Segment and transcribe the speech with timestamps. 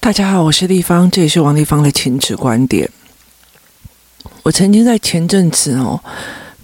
[0.00, 2.90] 大家好，我是立方，这也是王立方的亲子观点。
[4.42, 6.00] 我曾经在前阵子哦。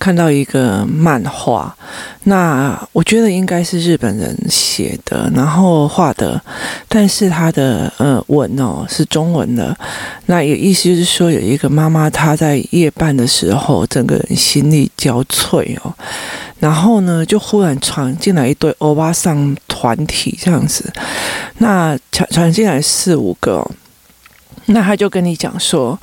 [0.01, 1.77] 看到一个漫画，
[2.23, 6.41] 那我觉得应该是日本人写的，然后画的，
[6.87, 9.77] 但是他的呃文哦是中文的，
[10.27, 15.93] 那也意思就是说有一个妈妈她在夜半的时候，整个人心力交瘁哦，
[16.59, 20.93] 然后呢就忽然闯进来一堆欧巴桑团体这样子，
[21.59, 23.67] 那闯闯进来四五个。
[24.71, 25.99] 那他就跟你讲说，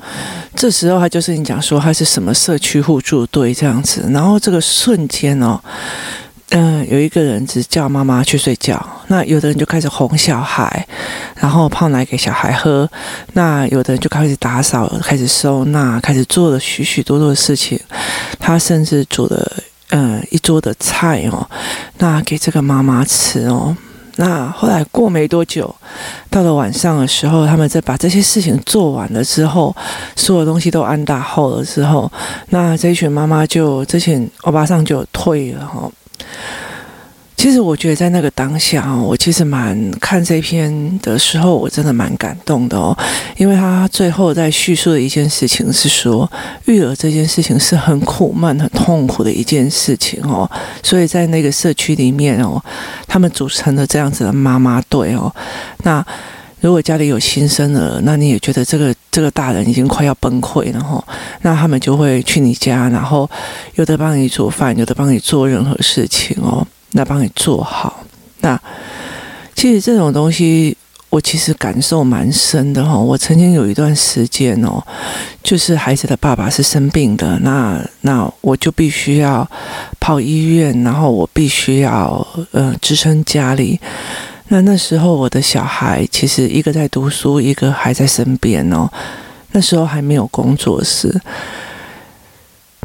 [0.56, 5.60] 这时候他就是你讲说他是什么社区互助队这样子，然后这个瞬间哦，
[6.48, 10.84] 嗯、有一个人只叫妈妈去睡觉，那有的人就开始哄小孩，
[11.36, 12.90] 然后泡奶给小孩喝，
[13.34, 17.78] 那有的人就开始打扫，开始收纳，开始做了许许多多的事情，
[18.40, 19.52] 他甚至煮了
[19.90, 21.48] 嗯、一桌的菜哦，
[21.98, 23.76] 那给这个妈妈吃哦。
[24.18, 25.74] 那后来过没多久，
[26.30, 29.76] 到了晚上的时候，他们在把这些事情做完了之后，
[30.16, 32.10] 所有东西都安打好了之后，
[32.48, 35.90] 那这一群妈妈就之前欧巴桑就退了哈。
[37.36, 42.96] 其实我觉得在那个当下哦，我其实蛮看这篇的时候，我真的蛮感动的哦，
[43.36, 46.28] 因为他最后在叙述的一件事情是说，
[46.64, 50.50] 育儿这件事情是很苦闷、很痛苦的一件事情哦，
[50.82, 52.60] 所以在那个社区里面哦，
[53.06, 55.32] 他们组成了这样子的妈妈队哦。
[55.84, 56.04] 那
[56.60, 61.04] 如果家里有新生儿，那你也觉得这个这个大人已经快要崩溃了哈，
[61.42, 63.28] 那他们就会去你家，然后
[63.74, 66.66] 有的帮你煮饭，有的帮你做任何事情哦。
[66.92, 68.04] 来帮你做好。
[68.40, 68.60] 那
[69.54, 70.76] 其实这种东西，
[71.10, 72.96] 我其实感受蛮深的哈。
[72.96, 74.82] 我曾经有一段时间哦，
[75.42, 79.48] 就是孩子的爸爸是生病的，那那我就必须要
[79.98, 83.80] 跑医院，然后我必须要呃支撑家里。
[84.48, 88.88] 那那时候我的小孩其实一个在读书，一个还在身边哦。
[89.52, 91.20] 那时候还没有工作室。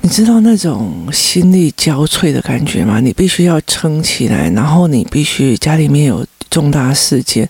[0.04, 3.00] 你知道那种心力交瘁的感觉吗？
[3.00, 7.48] 你必须要撑起来，然后你必须家里面有重大事件，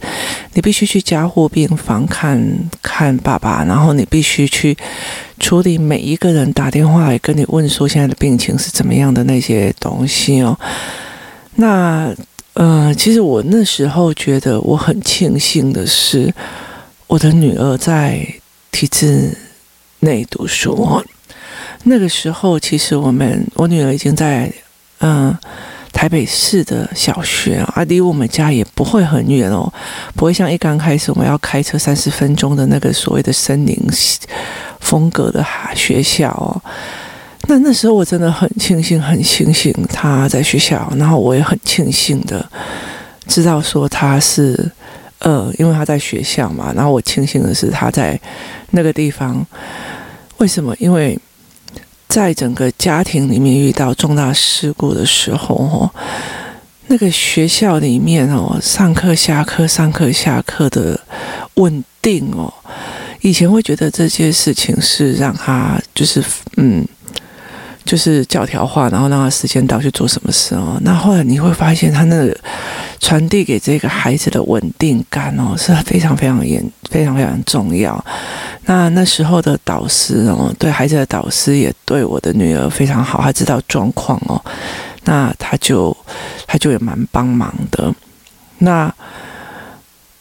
[0.53, 4.77] 你必须去加护病房看看爸爸，然后你必须去
[5.39, 10.57] 处理每一个人打电话来跟你问说现在的病情是怎么样的那些东西哦。
[11.55, 12.13] 那
[12.53, 16.31] 呃，其实我那时候觉得我很庆幸的是，
[17.07, 18.27] 我的女儿在
[18.71, 19.37] 体制
[20.01, 21.01] 内读书。
[21.83, 24.51] 那个时候，其实我们我女儿已经在
[25.03, 25.35] 嗯、
[25.91, 29.71] 台北市的小学啊，离我们家也不会很远哦，
[30.15, 33.75] 不会像一刚开始我们要开车三十分钟的那个所谓的森林
[34.79, 36.61] 风格的哈学校哦。
[37.47, 42.47] 那那时候我真的很庆幸，很庆幸她在学校，然后我也很庆幸的
[43.25, 44.71] 知道说她是
[45.17, 48.19] 呃，因为她在学校嘛，然后我庆幸的是她在
[48.69, 49.43] 那个地方，
[50.37, 50.75] 为什么？
[50.77, 51.17] 因为
[52.11, 55.89] 在整个家庭里面遇到重大事故的时候，哦，
[56.87, 60.99] 那个学校里面哦，上课下课、上课下课的
[61.53, 62.53] 稳定哦，
[63.21, 66.21] 以前会觉得这些事情是让他就是
[66.57, 66.85] 嗯。
[67.83, 70.79] 就是教条化，然后让他时间到去做什么事哦。
[70.81, 72.37] 那后来你会发现，他那个
[72.99, 78.03] 传递给这个孩子的稳定感哦，是非常非常严、非常非常重要。
[78.65, 84.39] 那那时候的导师哦，对孩子的导师也对我的女儿非常好，他知道状况哦。
[85.03, 85.95] 那他就
[86.45, 87.91] 他就也蛮帮忙的。
[88.59, 88.93] 那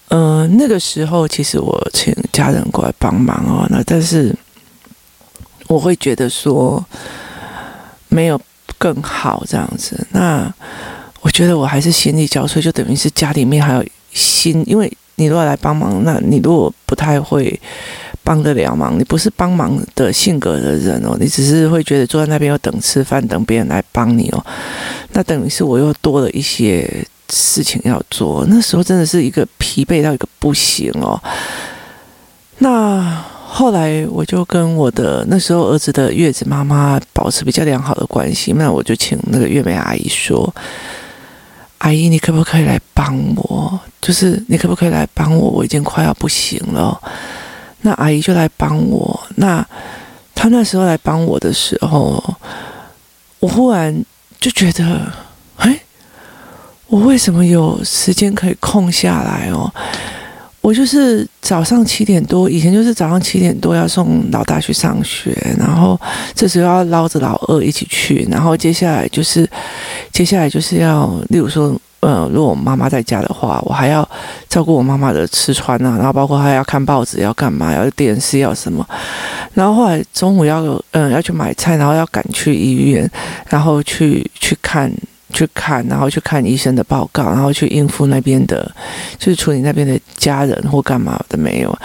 [0.08, 3.66] 呃，那个时候其实我请家人过来帮忙哦。
[3.68, 4.34] 那但是
[5.68, 6.82] 我会觉得说。
[8.10, 8.38] 没有
[8.76, 10.52] 更好这样子，那
[11.22, 17.58] 我觉得我还是心力交瘁，就等于是家里面还有心，因为你如果来帮忙，那你如果不太会
[18.24, 24.44] 帮得了忙，你不是帮忙的性格的人哦，你只是会觉得坐在那边要等吃饭，等别人来帮你哦，
[25.12, 31.22] 那等于是我又多了一些事情要做，那时候真的是一个疲惫到一个不行哦，
[32.58, 33.24] 那。
[33.52, 40.54] 后来我就跟我的那时候儿子的月子妈妈保持比较良好的关系，那我就请那个月美阿姨说
[41.78, 43.78] ：“阿姨，你可不可以来帮我？
[44.00, 45.50] 就是你可不可以来帮我？
[45.50, 46.98] 我已经快要不行了。”
[47.82, 49.20] 那阿姨就来帮我。
[49.34, 49.66] 那
[50.32, 52.22] 她那时候来帮我的时候，
[53.40, 53.92] 我忽然
[54.38, 55.12] 就觉得，
[55.56, 55.80] 哎，
[56.86, 59.70] 我为什么有时间可以空下来哦？
[60.60, 65.98] 我就是早上七点多，以前就是早上七点多要送老大去上学，然后
[66.34, 69.48] 这时候要捞着老二一起去，然后接下来就是
[70.12, 74.06] 接下来就是要，例如说，呃，如果我妈妈在家的话，我还要
[74.50, 78.86] 照顾我妈妈的吃穿啊，然后包括还要看报纸，要干嘛，要电视，要什么。
[79.54, 83.10] 然后后来中午要嗯要去买菜，然后要赶去医院，
[83.48, 84.92] 然后去去看
[85.32, 88.70] 去看，然后去看医生的报告，然后去应付那边的，
[89.18, 91.78] 就是处理那边的家人或干嘛的没有。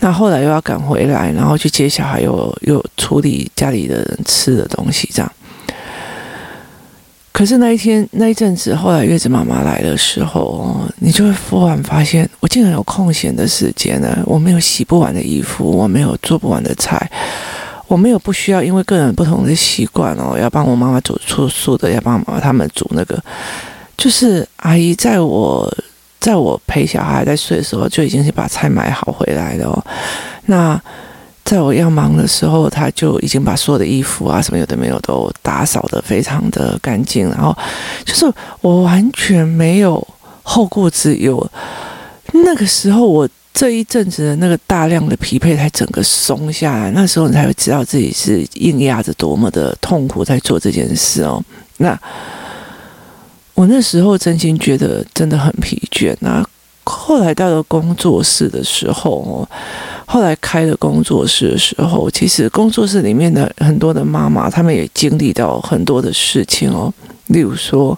[0.00, 5.32] 那后来又要赶回来，然后去接小孩，又又处理家里的人吃的东西，这样。
[7.32, 14.18] 可是那一天那一阵子，后来月子妈妈来的时候，你就会忽然发现，我竟然有空闲的时间呢。
[14.26, 17.10] 我没有洗不完的衣服，我没有做不完的菜，
[17.90, 23.20] 我没有不需要因为个人不同的习惯哦，要帮我妈妈煮粗素的，要帮妈妈他们煮那个。
[23.96, 25.68] 就是阿姨在我
[26.20, 29.84] 在我陪小孩在睡的时候，就已经是把菜买好回来了哦。
[30.46, 30.80] 那。
[31.42, 37.56] 在我要忙的时候，他就已经把所有的衣服啊什么有的没有都打扫得非常的干净，然后
[38.04, 38.24] 就是
[38.60, 40.06] 我完全没有
[40.44, 41.44] 后顾之忧。
[42.32, 46.90] 那个时候，我这一阵子的那个大量的疲惫才整个松下来。
[46.92, 51.42] 那时候你才会知道自己是硬压着多么的痛苦在做这件事哦。
[51.78, 51.98] 那
[53.54, 56.46] 我那时候真心觉得真的很疲倦啊。
[56.84, 59.48] 后来到了工作室的时候哦。
[60.06, 66.92] 后来开了工作室的时候，其实工作室里面的很多的妈妈，她们也经历到很多的事情哦。
[67.28, 67.96] 例如说，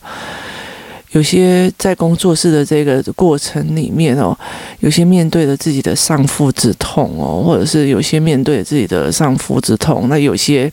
[1.12, 4.36] 有些在工作室的这个过程里面哦，
[4.80, 10.72] 有些面对了自己的丧父之痛哦，或者是有些面对自己的丧夫之痛，那有些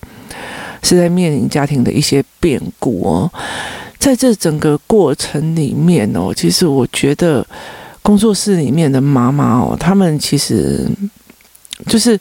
[0.84, 3.32] 是在面临家庭的一些变故哦。
[3.98, 7.46] 在这整个过程里面哦，其实我觉得
[8.02, 10.88] 工作室里面的妈妈哦，他们其实。
[11.88, 12.20] 就是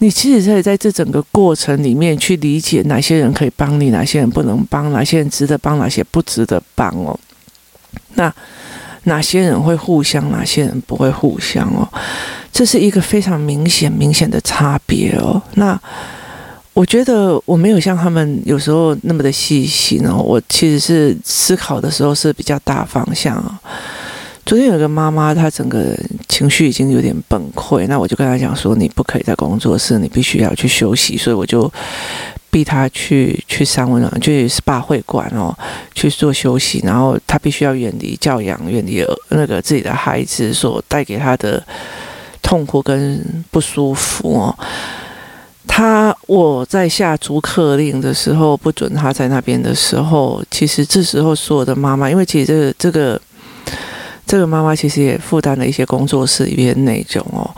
[0.00, 7.16] 你其实可以在这整个过程里面去理解哪些人可以帮你，哪些人不能帮，哪些人值得帮，哪些不值得帮哦。
[8.14, 8.32] 那
[9.04, 11.88] 哪些人会互相，哪些人不会互相哦？
[12.52, 15.40] 这是一个非常明显、明显的差别哦。
[15.54, 15.78] 那
[16.72, 20.16] 我觉得我没有像他们有时候那么的细心哦。
[20.16, 23.54] 我其实是思考的时候是比较大方向哦。
[24.44, 25.96] 昨天有个妈妈，她整个
[26.28, 31.70] 情绪已经有点崩溃，那我就跟她讲说，你不可以在工作室，你必须要去休息，所以我就
[32.56, 35.54] 逼他去去三温暖，去 SPA 会馆哦，
[35.94, 41.62] 去做休息，然后他必须要远离教养，远离那个自己的孩子所带给他的
[42.40, 44.58] 痛苦跟不舒服哦。
[45.66, 53.20] 他我在下逐客令的时候，不准他在那边的时候，其实这时候所有的妈妈，因为其实这个这个。
[54.28, 57.48] 这个妈妈其实也负担了一些工作室里面内容哦，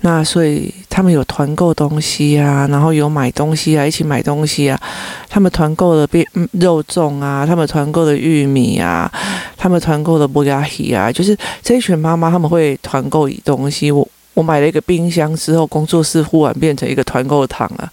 [0.00, 4.80] 那所以他们有团购东西啊，然后有买东西啊，一起买东西啊。
[5.28, 9.12] 他们团购的变肉粽啊，他们团购的玉米啊，
[9.58, 13.92] 他们团购的布加希啊，就是这一群妈妈他们会团购东西。
[13.92, 17.92] 我我买了一个冰箱之后，工作室忽然变成一个团购堂了。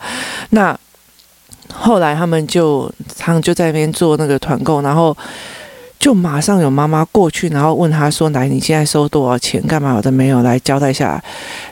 [0.51, 0.73] 那
[1.73, 5.13] 后来他们就他们就在那边做那个团购，然后。
[5.99, 9.61] 就马上有妈妈过去，然后问他说：“来，你现在收多少钱？
[9.65, 9.93] 干嘛？
[9.95, 11.23] 我都没有来交代下来。”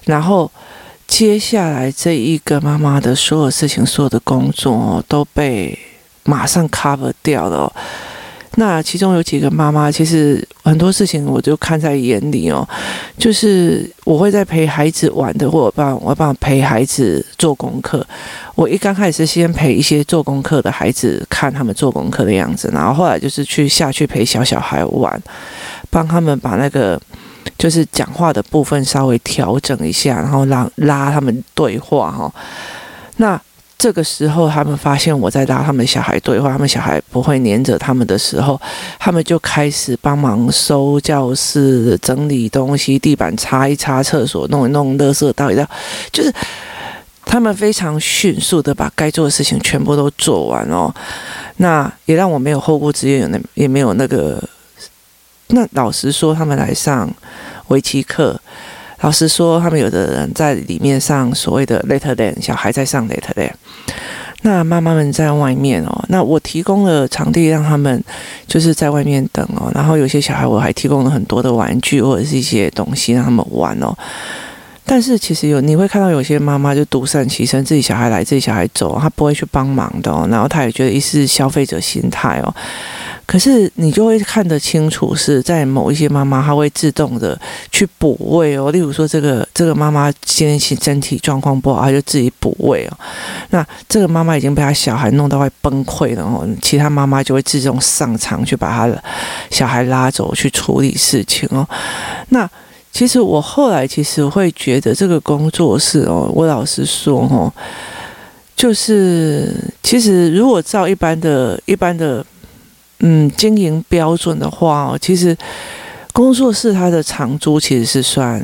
[0.07, 0.49] 然后
[1.11, 5.77] 接下来这一个妈妈的所有事情、所有的工作哦，都被
[6.23, 7.71] 马上 cover 掉了。
[8.55, 12.67] 那其中有几个妈妈，其实很多事情我就看在眼里哦，
[13.17, 18.05] 就是我会在陪孩子玩的，或者帮我帮陪孩子做功课。
[18.55, 25.21] 我一刚开始是先陪一些做功课的孩子看他们做功课的样子，然后后来就是去下去陪小小孩玩，
[25.89, 26.99] 帮他们把那个
[27.61, 32.33] 就是讲话的部分稍微调整一下，然后让拉他们对话哈。
[33.17, 33.39] 那
[33.77, 38.59] 这个时候，他们发现我在拉他们小孩对话，他们小孩不会黏着他们的时候，
[38.97, 45.63] 他们就开始帮忙收教室、整理东西、地板擦一擦、厕所弄一弄、垃圾倒一倒，
[46.11, 46.33] 就是
[47.23, 50.91] 他们非常迅速的把该做的事情全部都做完哦。
[51.57, 54.43] 那也让我没有后顾之忧，那也没有那个。
[55.51, 57.09] 那老实说，他们来上
[57.67, 58.39] 围棋课。
[59.01, 63.49] 老实说，他们有的人在里面上所谓的 Later Day，小孩在上 Later Day，
[64.43, 66.05] 那妈妈们在外面哦。
[66.09, 68.03] 那我提供了场地让他们
[68.45, 69.71] 就是在外面等哦。
[69.73, 73.91] 然后有些小孩我还提供了很多的玩具或者是一些东西让他们玩哦。
[74.85, 80.27] 但是其实有你会看到有些妈妈就独善其身，自己小孩来自己小孩走，她不会去帮忙的哦。
[80.29, 82.53] 然后她也觉得一是消费者心态哦。
[83.31, 87.39] 可是你就会看得清楚，是在某一些妈妈，她会自动的
[87.71, 88.69] 去补位哦。
[88.71, 92.97] 例如说，这个这个妈妈今天身体状况不好，她就自己补位哦。
[93.51, 99.01] 那这个妈妈已经被她小孩弄到快崩溃了哦，其他妈妈就会自动上场去把她的
[99.49, 101.65] 小孩拉走去处理事情哦。
[102.29, 102.49] 那
[102.91, 107.49] 其实我后来其实会觉得这个工作室哦，我老实说哦，
[108.57, 112.25] 就是其实如果照一般的、一般的
[113.01, 115.37] 嗯经营标准的话哦，其实
[116.13, 118.41] 工作室它的长租其实是算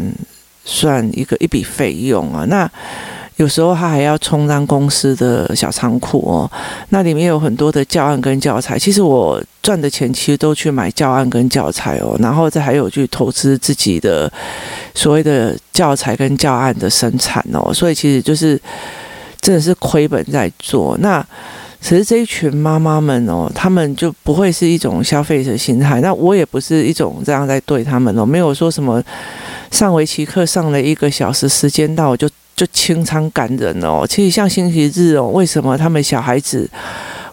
[0.64, 2.70] 算一个一笔费用啊，那。
[3.38, 6.52] 有时候他还要充当公司的小仓库哦，
[6.90, 8.80] 那里面有很多的教案跟教材。
[8.80, 14.28] 其实我赚的钱其实都去买教案跟教材哦，然后再还有去投资自己的
[14.96, 18.60] 所谓的教材跟教案的生产哦，所以其实就是
[19.40, 20.98] 真的是亏本在做。
[20.98, 21.24] 那
[21.80, 29.04] 其实这一群妈妈们哦，他们就不会是一种消费者心态，那我也不是一种这样在对他们哦，没有说什么
[29.72, 32.30] 上围棋课上了一个小时，时间到就。
[32.58, 36.68] 就清仓赶人哦，其实像星期日哦，为什么他们小孩子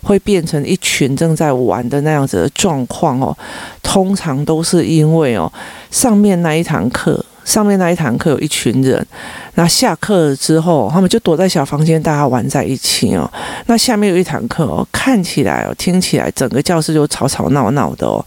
[0.02, 3.34] 会变成一群正在玩的那样子的状况哦？
[3.82, 5.50] 通常都是因为哦，
[5.90, 7.24] 上面那一堂课。
[7.44, 9.06] 上面那一堂课有一群人，
[9.54, 13.30] 那下课之后，他们就躲在小房间，大家玩在一起哦。
[13.66, 18.24] 那下面有一堂课哦，看起来哦，听起来整个教室就吵吵闹闹的哦。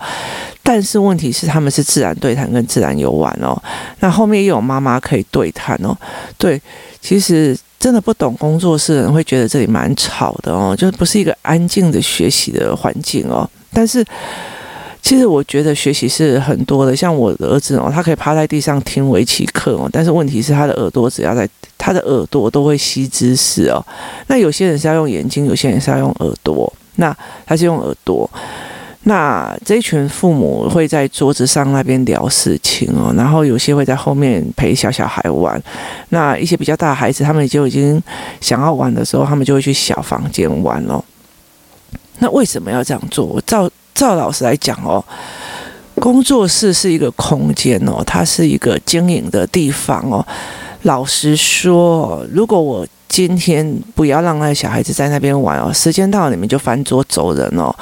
[0.61, 3.59] 但是问题是，他们是自然对谈跟自然游玩哦。
[3.99, 5.97] 那后面又有妈妈可以对谈哦。
[6.37, 6.61] 对，
[7.01, 13.49] 其实真的不懂工作室的人会觉得这里蛮吵的哦，就是不是一个安静的学习的环境哦。
[13.73, 14.05] 但是。
[15.01, 23.81] 其实我觉得学习是很多的，像我的儿子哦，他可以趴在地上听围棋课哦，但是问题是他的耳朵只要在他的耳朵都会吸知识哦。
[24.27, 28.29] 那有些人是要用眼睛，有些人是要用耳朵，那他是用耳朵。
[29.03, 35.61] 那这一群父母会在桌子上那边聊事情哦，然后有些会在后面陪小小孩玩。
[36.09, 38.01] 那一些比较大的孩子，他们就已经
[38.41, 41.01] 想要玩的时候，他们就会去小房间玩哦。
[42.19, 43.25] 那为什么要这样做？
[43.25, 43.69] 我照。
[43.97, 45.03] 赵老师来讲哦，
[45.95, 50.23] 工作室是一个空间哦，它是一个经营的地方哦。
[50.83, 57.75] 老实说，如果我今天不要让那小孩子在那边玩哦，时间到了你们就翻桌走人哦。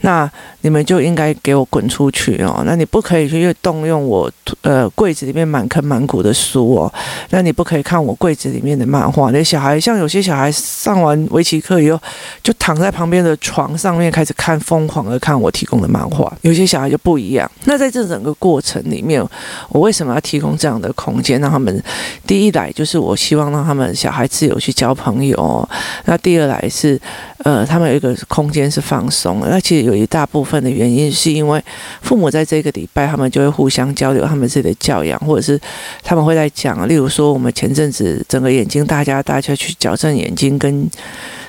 [0.00, 0.28] 那
[0.62, 2.62] 你们就应该给我滚出去哦！
[2.66, 4.30] 那你不可以去动用我
[4.62, 6.92] 呃柜子里面满坑满谷的书哦。
[7.30, 9.30] 那你不可以看我柜子里面的漫画。
[9.30, 12.00] 那小孩像有些小孩上完围棋课以后，
[12.42, 16.36] 就躺在旁边的床上面开始看，疯狂的看我提供的漫画。
[16.42, 17.48] 有些小孩就不一样。
[17.66, 19.24] 那在这整个过程里面，
[19.68, 21.80] 我为什么要提供这样的空间，让他们
[22.26, 25.68] 第一来就是我希望让他们小孩自由去交朋友。
[26.06, 27.00] 那第二来是
[27.44, 29.48] 呃，他们有一个空间是放松的。
[29.48, 30.48] 那其实有一大部分。
[30.62, 31.62] 的原因是因为
[32.02, 35.60] 父母在这个礼拜，他们就会互相交流他们自己的教养，或者是
[36.02, 40.88] 他们会在讲，例如说我们前阵子整个眼睛，大家大家去矫正眼睛跟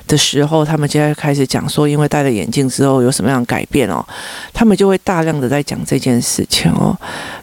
[0.08, 4.04] 的时候，他们就会开始讲说，因为戴了眼镜之后有什么样的改变哦，
[4.52, 6.98] 他们就会大量的在讲这件事情哦，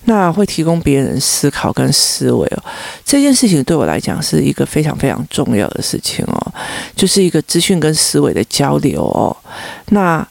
[0.06, 2.62] 那会提供别人思考跟思维哦，
[3.04, 6.52] 这件事情对我来讲是一个非常非常重要的事情哦，
[6.96, 9.37] 就是一个资讯跟思维的交流哦，
[9.90, 10.26] 那。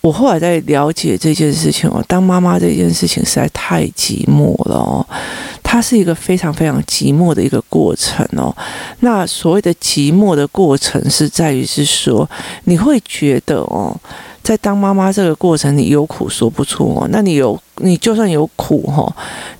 [0.00, 5.04] 我后来在了解这件事情哦，当妈妈这件事情实在太寂寞了哦，
[5.62, 8.54] 它是一个非常非常寂寞的一个过程哦。
[9.00, 12.28] 那所谓的寂寞的过程是在于是说，
[12.64, 13.94] 你会觉得哦，
[14.42, 17.08] 在当妈妈这个过程，你有苦说不出哦。
[17.10, 19.12] 那你有，你就算有苦哈，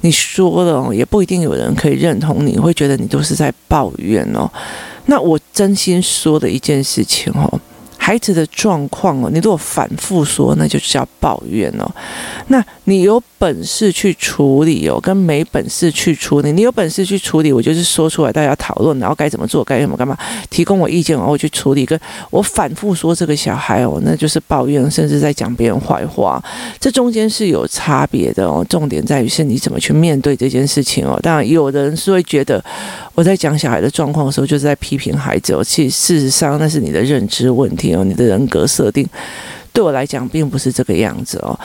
[0.02, 4.49] 你说了也不一定有人可以认同你，会觉得你都是在抱怨哦。
[5.07, 7.61] 那我真心说的一件事情哦。
[7.99, 11.87] 孩子的状况哦，你如果反复说，那就是叫抱怨哦。
[12.47, 16.50] 那你有本事去处理哦，跟没本事去处理。
[16.52, 20.17] 你有本事去处理，我就是说出来，大家讨论，然后该怎么做，该怎么干嘛，
[20.49, 21.85] 提供我意见，然后我去处理。
[21.85, 21.99] 跟
[22.31, 26.43] 我反复说这个小孩哦，那就是抱怨，甚至在讲别人坏话。
[26.81, 28.64] 这中间是有差别的哦。
[28.71, 31.21] 重点在于是你怎么去面对这件事情哦。
[31.23, 32.64] 当然，有的人是会觉得
[33.14, 35.62] 我在讲小孩的状况的时候，就是在批评孩子哦。
[35.62, 37.98] 其实事实上，那是你的认知问题。
[38.05, 39.07] 你的人格设定
[39.73, 41.59] 对我来讲并不是这个样子哦，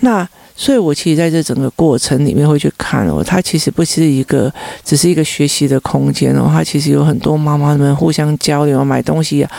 [0.00, 4.52] 那所以，我其实在这整个过程里面会去看哦，它其实不是一个
[4.84, 9.50] 只是一个学习的空间哦，它其实有很多妈妈们互相交流买东西啊，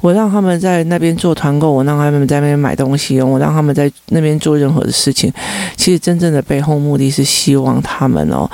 [0.00, 5.30] 我让他们在那边做团购，我让他们在那边买东西，我让他们在那边做任何的事情，
[5.76, 8.50] 其实真正的背后目的是希望他们哦。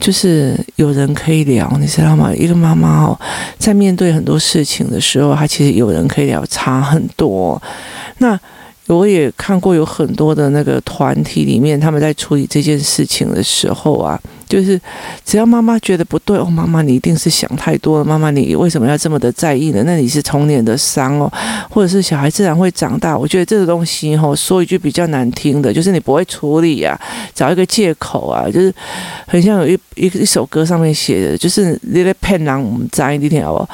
[0.00, 2.32] 就是有人可以聊，你知道吗？
[2.34, 3.20] 一个妈妈哦，
[3.58, 7.62] 在面对很多事情的时候，她其实有人可以聊，差很多。
[8.18, 8.38] 那
[8.86, 14.80] 我也看过有很多的那个团体里面，他们在处理这件事情的时候啊，就是
[15.24, 19.84] 只要妈妈觉得不对哦，妈妈你一定是想太多了，妈妈你为什么要这么的在意呢？
[19.86, 21.32] 那你是童年的伤哦，
[21.70, 23.16] 或者是小孩自然会长大。
[23.16, 27.00] 我觉得这个东西哈，说一句比较难听的，就是你不会处理啊，
[27.32, 28.74] 找一个借口啊，就是
[29.28, 33.68] 很像有一一一首歌上面写的，就是你在骗人，我们在一点好不？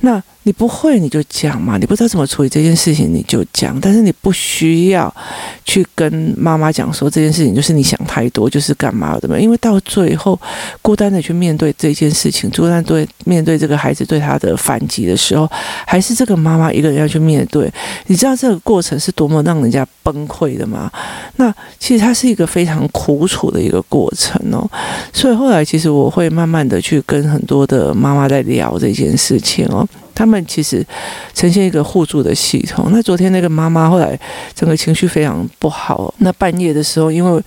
[0.00, 0.20] 那。
[0.48, 5.14] 你不会你就讲嘛，你不知道怎么处理这件事情你就讲，但是你不需要
[5.62, 9.38] 去跟妈妈讲说这件事情就是你想太多，就是干嘛的嘛？
[9.38, 10.40] 因为到最后
[10.80, 15.46] 孤单的去面对这件事情，孤单对面对这个孩子对他的反击的时候，
[15.86, 17.70] 还是这个妈妈一个人要去面对。
[18.06, 20.90] 你知道这个过程是多么让人家崩溃的吗？
[21.36, 24.66] 那其实它是一个非常苦楚的一个过程哦。
[25.12, 29.86] 所以后来其实我会慢慢的去跟很多的妈妈在聊这件事情哦。
[30.18, 30.84] 他们其实
[31.32, 32.88] 呈现一个互助的系统。
[32.90, 34.18] 那昨天那个妈妈后来
[34.52, 36.12] 整个情绪非常不好。
[36.18, 37.40] 那半夜的时候，因为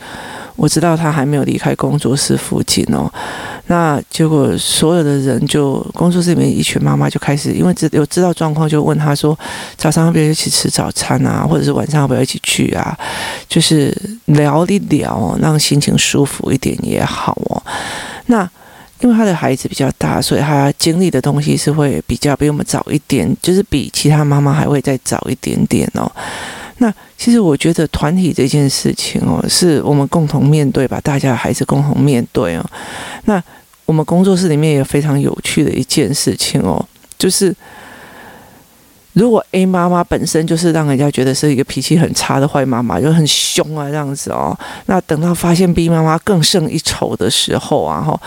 [0.55, 3.11] 我知道她还没有离开工作室附近哦，
[3.67, 9.37] 那结果所有的人就工作室里面一群妈妈就开始，因为知有知道状况，就问她说：
[9.75, 11.45] 早上要不要一起吃早餐啊？
[11.45, 12.97] 或者是晚上要不要一起去啊？
[13.49, 13.93] 就是
[14.27, 17.61] 聊一聊，让心情舒服一点也好哦。
[18.27, 18.49] 那。
[19.01, 26.11] 因为他的孩子比较大，所以他经历的东西是会比较比我们早一点，就是比其他妈妈还会再早一点点哦。
[26.77, 32.65] 那其实我觉得团体这件事情哦，是我们共同面对吧，大家的孩子共同面对哦。
[33.25, 33.43] 那
[33.85, 36.83] 我们工作室里面也非常有趣的一件事情哦，
[37.17, 37.55] 就是。
[39.13, 48.19] 如果 A 妈妈本身就是让人家觉得是一个脾气很差的坏妈妈，就很凶啊这样子哦，那等到发现 B 妈妈更胜一筹的时候啊，哈，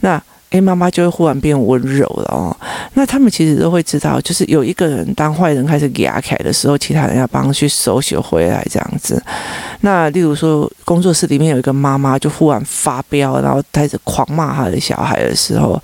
[0.00, 2.56] 那 A 妈妈就会忽然变温柔了哦。
[2.94, 9.22] 那他们其实都会知道，就是有一个人当坏人开始压起来的时候，其他人要帮去收拾回来这样子。
[9.82, 15.80] 那例如说，工作室里面有一个妈妈就忽然发飙，然后开始狂骂他的小孩的时候。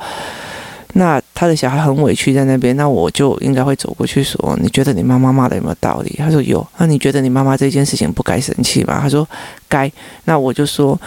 [0.95, 6.67] 那他的小孩很委屈在那边，那我就应该会走过去说：“你觉得你妈妈骂的有没有道理？”他说有。
[6.79, 8.99] 那你觉得你妈妈这件事情不该生气吗？
[9.03, 9.29] 他说
[9.69, 9.93] 该。
[10.25, 10.99] 那我就说：“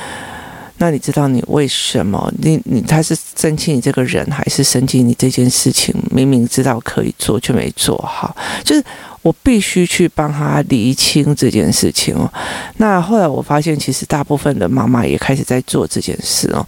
[0.77, 2.31] 那你知道你为什么？
[2.43, 5.96] 你你他是生气你这个人，还是生气你这件事情？
[6.11, 8.83] 明明知道可以做却没做好，就是
[9.24, 12.31] 我必须去帮他厘清这件事情哦。
[12.77, 16.63] 那后来我发现，其实大部分的妈妈也开始在做这件事哦。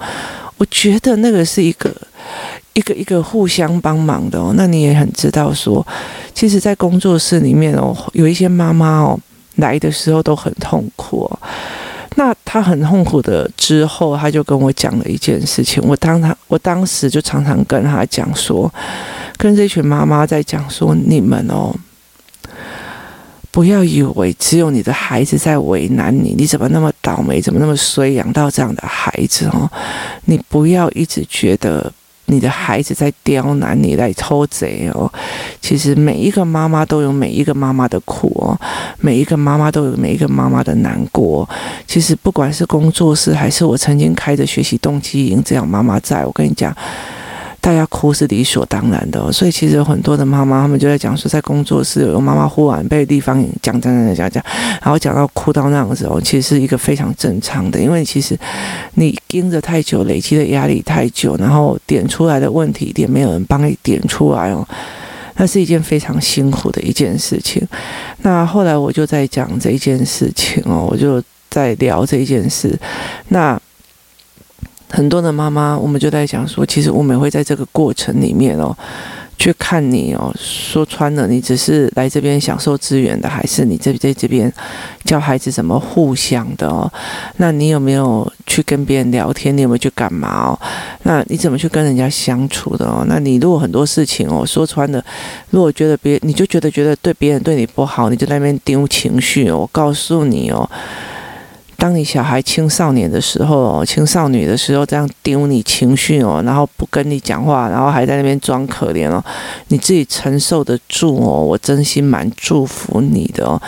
[0.57, 1.95] 我觉得那个是一个。
[2.73, 5.85] 一个一个互相帮忙的哦，那你也很知道说，
[6.33, 9.19] 其实，在工作室里面哦，有一些妈妈哦
[9.57, 11.39] 来的时候都很痛苦哦。
[12.15, 15.83] 那她很痛苦的之后，她就跟我讲了一件事情。
[15.85, 18.73] 我当她，我当时就常常跟她讲说，
[19.35, 21.75] 跟这群妈妈在讲说，你们哦，
[23.51, 29.69] 不要以为只有你的孩子在为难你，你怎么那么倒霉，怎么那么衰，养到这样的孩子哦？
[30.23, 31.91] 你不要一直觉得。
[32.31, 35.11] 你的孩子在刁难你，来偷贼哦。
[35.61, 38.57] 其实每一个妈妈都有每一个妈妈的苦哦，
[38.99, 41.47] 每一个妈妈都有每一个妈妈的难过。
[41.85, 46.75] 其实不管是工作室，还是我曾经开的学习动机营，这样妈妈在我跟你讲。
[47.61, 54.43] 大家哭是理所当然的，所以其实有很多的妈妈，他们就在讲说，在工作室有妈妈忽然被地方讲讲讲讲讲，
[54.81, 58.35] 然后讲到哭到那样子哦，其实是一个非常正常的，因为其实
[58.95, 64.67] 你盯着太久，累积的压力太久，然后点出来的问题点没有人帮你点出来哦，
[65.35, 67.61] 那是一件非常辛苦的一件事情。
[68.23, 71.21] 那后来我就在讲这一件事情哦，我就
[71.51, 72.75] 在聊这一件事，
[73.27, 73.61] 那。
[74.91, 78.75] 很多的妈妈，我们就在想说，其实我们会在这个过程里面哦，
[79.37, 80.33] 去看你哦。
[80.37, 84.51] 说穿了，你只是来这边享受资源的，还是你在在这边
[85.05, 86.91] 教孩子怎么互相的哦？
[87.37, 89.55] 那你有没有去跟别人聊天？
[89.55, 90.59] 你有没有去干嘛哦？
[91.03, 93.05] 那你怎么去跟人家相处的哦？
[93.07, 95.03] 那你如果很多事情哦，说穿了，
[95.51, 99.59] 如果觉得别你就觉得觉得对别人对你不好，你就在那边丢情绪哦。
[99.59, 100.69] 我告诉你哦。
[101.81, 109.23] 当你小孩青少年的时候，青少女的时候，这样丢你情绪哦，然后不跟你讲话，然后还在那边装可怜哦，
[109.69, 113.59] 你自己承受得住哦，我真心蛮祝福你的哦。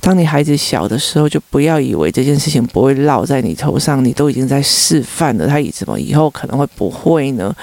[0.00, 7.54] 当你孩子小的时候，就不要以为这件事情不会落在你头上，你都已经在示范了，他以怎么以后可能会不会呢？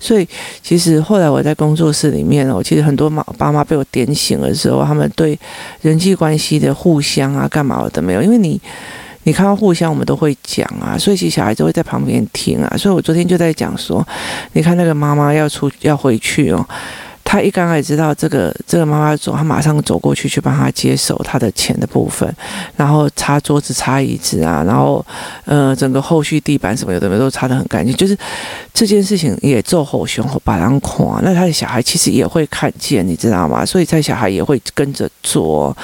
[0.00, 0.26] 所以
[0.62, 5.38] 其实后来我在工作室里面哦，其实很多妈爸妈被我点醒的时候，他们对
[5.82, 8.58] 人际关系的互相啊，干嘛的没有，因为你。
[9.24, 12.76] 你看到互相，我们都会讲啊，所以其实小孩子会在旁边听啊。
[12.76, 14.06] 所以我昨天就在讲说，
[14.52, 16.66] 你看那个妈妈要出要回去哦，
[17.24, 22.28] 他一刚开始知道这个这个妈妈走，他马上走过去去帮他接手他的钱的部分，
[22.76, 25.04] 然后擦桌子、擦椅子啊，然后
[25.44, 28.18] 呃，整个后续地板什么有的没都擦得很干净，就是
[28.74, 33.64] 这件事情也做好胸口把人看，那他的小孩其实也会看见，你知道吗？
[33.64, 35.74] 所以他小孩也会跟着做。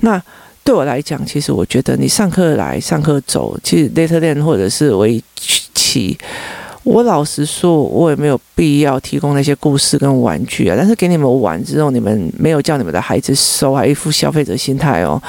[0.00, 0.22] 那
[0.66, 6.18] 对我来讲，其实我觉得你上课来上课走，其实 Laterland 或者是围棋。
[6.82, 10.74] 我老实说，我也没有必要提供那些故事跟玩具啊。
[10.76, 15.22] 但是给你们玩之后，你们没有叫你们的孩子收，还一副消费者心态哦。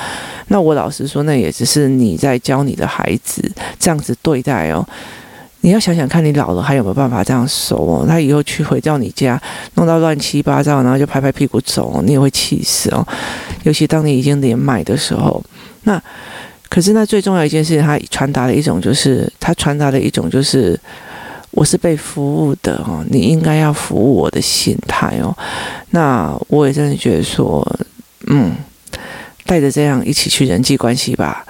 [0.47, 3.39] 那我老实说，那也只是你在教你的孩子
[3.77, 4.83] 这样子对待哦。
[5.67, 8.05] 你要想想看，你老了还有没有办法这样收哦？
[8.07, 9.37] 他以后去回到你家，
[9.73, 13.05] 弄到乱七八糟，然后就拍拍屁股走，你也会气死哦。
[13.63, 15.43] 尤其当你已经连麦的时候，
[15.83, 16.01] 那
[16.69, 20.79] 可是那最重要一件事情，他传达的一种就是，他传达的一种就是。
[21.51, 25.35] 我是被服务的哦，你应该要服务我的心态哦。
[25.89, 27.65] 那我也真的觉得说，
[28.27, 28.55] 嗯，
[29.43, 31.43] 带着这样一起去人际关系吧。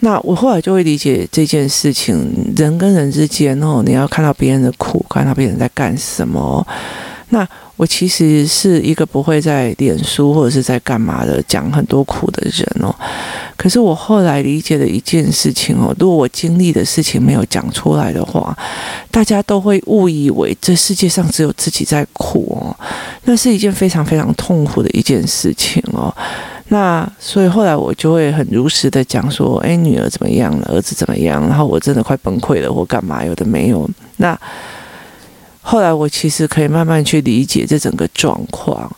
[0.00, 6.66] 那我后来就会理解这件事情，人跟人之间哦，你要看到别人的苦，看到别人在干什么。
[7.30, 12.94] 那我其实是一个不会在脸书或者是在干嘛的讲很多苦的人哦。
[13.56, 18.56] 可是我后来理解的一件事情哦，如果我经历的事情没有讲出来的话，
[19.10, 22.74] 大家都会误以为这世界上只有自己在苦哦。
[23.24, 26.14] 那是一件非常非常痛苦的一件事情哦。
[26.68, 31.46] 那所以后来我就会很如实的讲说，哎，女儿怎么样了，儿子怎么样？
[31.46, 33.24] 然后我真的快崩溃了，或干嘛？
[33.24, 34.38] 有的没有那。
[35.70, 38.90] 后来我其实可以慢慢去理解这整个状况。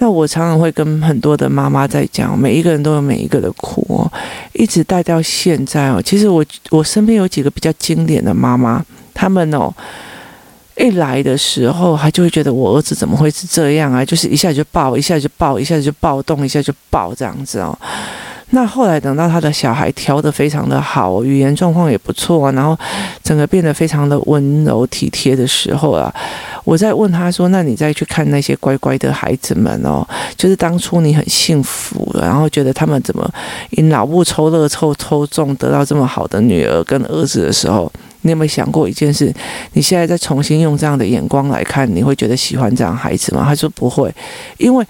[0.00, 4.06] 那我常常会跟很多的妈妈在讲，每一个人都有每一个的苦，
[4.52, 6.02] 一直带到现在哦。
[6.02, 9.72] 其实我我身边有几个比较经典的妈妈，他们哦
[10.76, 14.04] 一来的时候，她就会觉得我儿子怎么会是这样啊？
[14.04, 17.78] 就是一下就爆，一下就爆，一下就暴动，一下就爆这样子哦。
[18.52, 22.76] 那后来等到他的小孩调得非常的好，语言状况也不错啊，然后
[23.22, 26.12] 整个变得非常的温柔体贴的时候啊，
[26.64, 30.04] 我在问他说：“那你再去看那些乖乖的孩子们哦，
[30.36, 33.30] 就是当初你很幸福，然后觉得他们怎么
[33.70, 37.90] 以脑部抽乐抽抽中得到这么好的女儿跟儿子的时候，
[38.22, 39.32] 你有没有想过一件事？
[39.74, 44.12] 你现在再重新用这样的眼光来看，你会觉得喜欢这样孩子吗？”他说：“不会，
[44.58, 44.84] 因为。”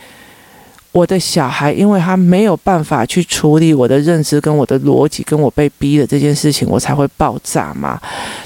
[0.92, 8.00] 我的小孩，因为他没有办法去处理我的认知跟我的逻辑，跟我被逼的这件事情，我才会爆炸嘛。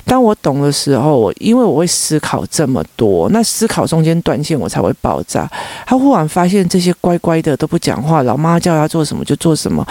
[0.04, 5.50] 当我懂的时候，我因为我会思考这么多，那思考中间断线，我才会爆炸。
[5.86, 9.86] 他忽然发现这些乖乖的都不讲话，老妈叫他做什么就做什么，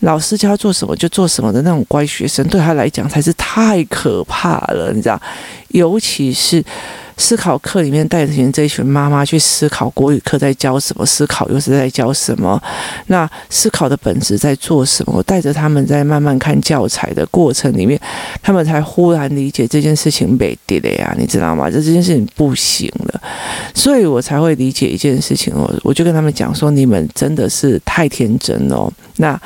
[0.00, 5.18] 老师叫他做什么就做什么的那种乖学生，对他来讲才是太可怕了，你知道？
[5.68, 6.62] 尤其是。
[7.16, 12.62] 思考课里面带着这群妈妈去思考国语课在教什么，思考又是在教什么？
[13.06, 15.14] 那思考的本质在做什么？
[15.16, 17.98] 我带着他们在慢慢看教材的过程里面，
[18.42, 21.70] 他们才忽然理解这件事情没得了呀，你知道吗？
[21.70, 23.20] 这这件事情不行了，
[23.74, 25.72] 所以我才会理解一件事情哦。
[25.82, 28.92] 我就跟他们讲说，你们真的是太天真哦。
[29.16, 29.40] 那。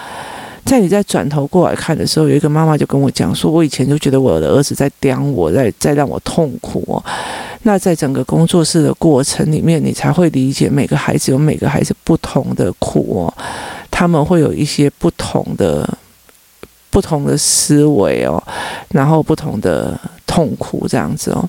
[0.65, 7.03] 在你再转头过来看的时候，有一个妈妈就跟我讲说：“我以前就觉得我的儿子在刁我，在在让我痛苦哦。
[7.63, 13.35] 那在整个工作室的过程里面，你才会理解每个孩子有每个孩子不同的苦哦，
[13.91, 15.89] 他们会有一些不同的
[16.89, 18.41] 不同的思维哦，
[18.91, 21.49] 然后不同的痛苦这样子哦。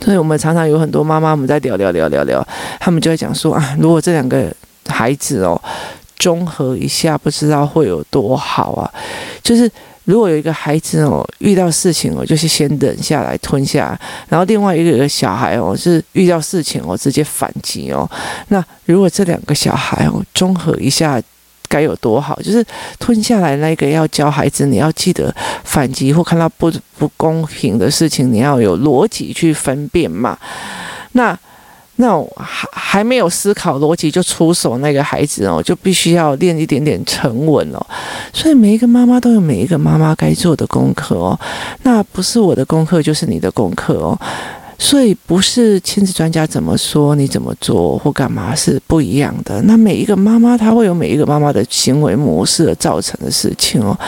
[0.00, 2.46] 所以我们常常有很多妈妈，我们在聊聊聊聊聊，
[2.80, 4.50] 他们就会讲说啊，如果这两个
[4.86, 5.60] 孩子哦。”
[6.18, 8.90] 综合一下，不知道会有多好啊！
[9.42, 9.70] 就是
[10.04, 18.08] 如果有一个孩子哦，遇到事情哦，就是先忍下来吞下，然后另外一个有个小孩哦，是遇到事情哦，直接反击哦。
[18.48, 21.20] 那如果这两个小孩哦，综合一下，
[21.68, 22.34] 该有多好？
[22.42, 22.64] 就是
[22.98, 30.36] 吞下来那个要教孩子，你要记得反击或看到不不公平的事情，你要有逻辑去分辨嘛。
[31.12, 31.38] 那。
[32.00, 37.86] 那还还没有思考逻辑就出手那个孩子哦，就必须要练一点点沉稳哦。
[38.32, 41.38] 所以每一个妈妈都有每一个妈妈该做的功课哦。
[41.82, 44.18] 那不是我的功课，就是你的功课哦。
[44.78, 49.60] 所以不是亲子专家怎么说你怎么做或干嘛是不一样的。
[49.62, 53.98] 那每一个妈妈她会有每一个妈妈的行为模式而造成的事情哦。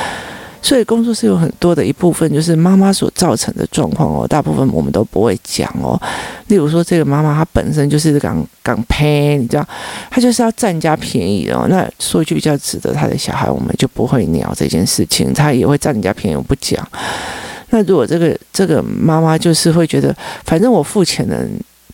[0.63, 6.01] 所以工作室有很多的一部分就是妈妈所造成的状况哦，大部分我们都不会讲哦。
[6.49, 9.67] 例如说，这个妈妈她本身就是港港呸，你知道，
[10.11, 11.67] 她就是要占人家便宜哦。
[11.71, 16.87] 那说一句比较值得她的小孩，我们就不会聊这件事情，她也会占人家便宜，我不讲。
[17.71, 21.43] 那如果这个这个妈妈就是会觉得，反正我付钱了，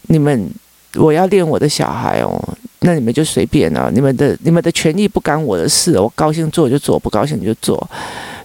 [0.09, 0.51] 你们
[0.97, 2.43] 我要练我的小孩哦，
[2.81, 7.89] 那你们就随便了，你们的你们的权利不干我的事，我高兴做就做，不高兴就做。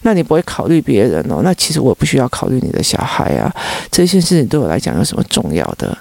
[0.04, 1.42] 那你不会考虑别人哦？
[1.44, 3.54] 那其实我不需要考虑你的小孩啊。
[3.92, 5.96] 这些事情对我来讲有什么重要的？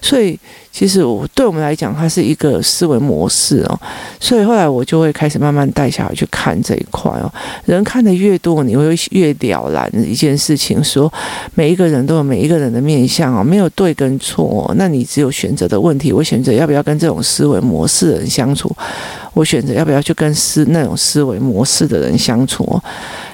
[0.00, 0.38] 所以
[0.70, 3.80] 其实我对我们来讲，它是一个思维模式哦。
[4.18, 7.30] 所以后来我就会开始慢慢带小孩去看这一块哦。
[7.66, 11.12] 人看得越多，你会越了然一件事情：说
[11.54, 14.74] 每一个人都有每一个人的面相哦，没有对跟错哦。
[14.78, 16.10] 那你只有选择的问题。
[16.12, 18.74] 我选择要不要跟这种思维模式的人相处？
[19.34, 22.82] 我选择要不要去跟思那种思维模式的人相处哦？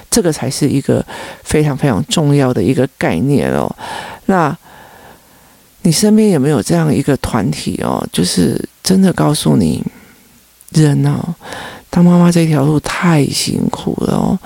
[0.09, 1.05] 这个才是一个
[1.43, 3.69] 非常非常重要的一个概念哦。
[4.25, 4.55] 那
[5.83, 8.05] 你身边有没有这样一个团体哦？
[8.11, 9.83] 就是真的告诉你，
[10.71, 11.33] 人哦，
[11.89, 14.39] 当妈妈这条路太辛苦了哦。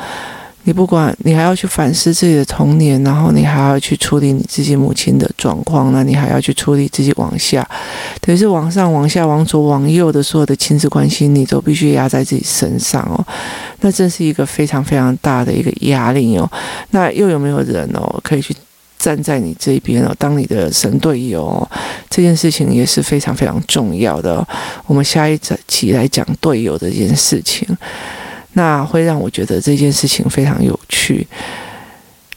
[0.66, 7.68] 你不管，你还要去反思自己的童年，然后你还要去处理你自己母亲的状况，那你还要去处理自己往下，
[8.22, 13.26] 等于是往上、往下、往左、往右的所有的亲子关系，你都必须压在自己身上哦。
[13.82, 16.50] 那这是一个非常非常大的一个压力哦。
[16.92, 18.56] 那又有没有人哦，可以去
[18.98, 21.68] 站在你这边哦，当你的神队友？
[22.10, 24.48] 这件事情也是非常非常重要的。
[24.86, 27.68] 我们下一期来讲队友这件事情。
[28.54, 31.28] 那会让我觉得这件事情非常有趣。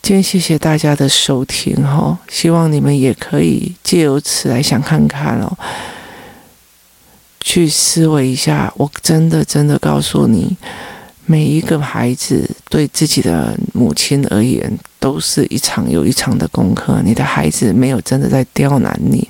[0.02, 5.58] 今天谢谢大家的收听哈，希望你们也可以借由此来想看看哦，
[7.40, 8.72] 去思维一下。
[8.76, 10.56] 我真的真的告诉你，
[11.24, 17.02] 每一个孩子对自己的母亲而言，都是一场又一场的功课。
[17.04, 19.28] 你的孩子没有真的在刁难你。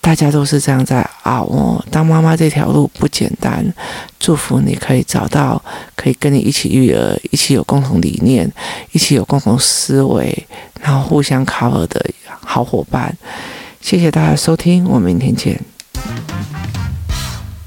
[0.00, 1.84] 大家都是这样在熬哦。
[1.90, 3.64] 当妈妈这条路不简单，
[4.18, 5.62] 祝福你可以找到
[5.94, 8.50] 可以跟你一起育儿、一起有共同理念、
[8.92, 10.46] 一起有共同思维，
[10.80, 13.16] 然后互相考核的好伙伴。
[13.80, 15.60] 谢谢大家收听，我们明天见。